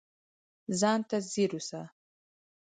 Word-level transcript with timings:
ځان 0.79 0.99
ته 1.09 1.17
ځیر 1.31 1.51
اوسه 1.55 1.81